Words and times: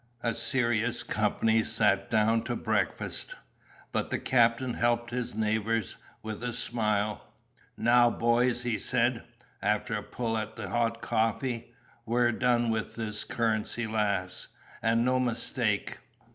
A 0.23 0.33
serious 0.33 1.03
company 1.03 1.61
sat 1.63 2.09
down 2.09 2.41
to 2.45 2.55
breakfast; 2.55 3.35
but 3.91 4.09
the 4.09 4.17
captain 4.17 4.73
helped 4.73 5.11
his 5.11 5.35
neighbours 5.35 5.95
with 6.23 6.43
a 6.43 6.53
smile. 6.53 7.27
"Now, 7.77 8.09
boys," 8.09 8.63
he 8.63 8.79
said, 8.79 9.21
after 9.61 9.93
a 9.93 10.01
pull 10.01 10.39
at 10.39 10.55
the 10.55 10.69
hot 10.69 11.03
coffee, 11.03 11.75
"we're 12.03 12.31
done 12.31 12.71
with 12.71 12.95
this 12.95 13.23
Currency 13.23 13.85
Lass, 13.85 14.47
and 14.81 15.05
no 15.05 15.19
mistake. 15.19 15.99